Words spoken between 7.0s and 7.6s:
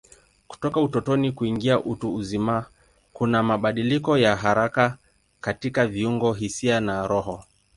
roho.